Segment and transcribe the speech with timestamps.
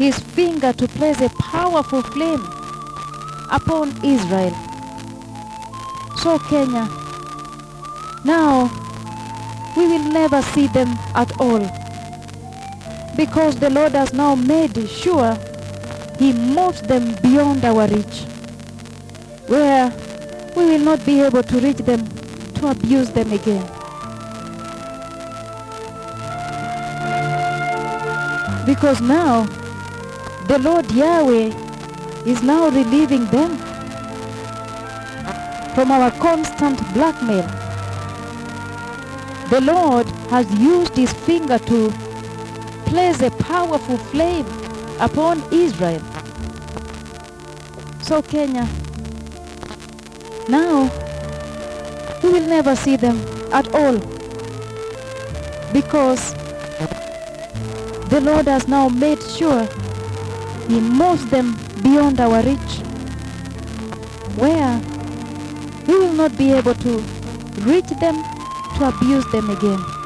[0.00, 2.42] his finger to place a powerful flame
[3.52, 4.50] upon Israel.
[6.16, 6.88] So Kenya,
[8.24, 8.70] now
[9.76, 11.60] we will never see them at all
[13.14, 15.36] because the Lord has now made sure
[16.18, 18.24] he moves them beyond our reach
[19.48, 19.92] where
[20.56, 22.08] we will not be able to reach them
[22.54, 23.66] to abuse them again.
[28.64, 29.46] Because now
[30.46, 31.52] the Lord Yahweh
[32.26, 33.56] is now relieving them
[35.74, 37.46] from our constant blackmail.
[39.50, 41.90] The Lord has used his finger to
[42.86, 44.46] place a powerful flame
[45.00, 46.02] upon Israel.
[48.02, 48.68] So Kenya,
[50.48, 50.90] now
[52.22, 53.18] we will never see them
[53.52, 53.98] at all
[55.72, 56.34] because
[58.10, 59.68] the Lord has now made sure
[60.70, 62.74] he moves them beyond our reach
[64.38, 64.80] where
[65.88, 66.98] we will not be able to
[67.70, 68.14] reach them
[68.78, 69.99] to abuse them again.